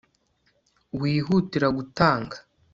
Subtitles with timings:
[0.99, 2.35] wihutira gutanga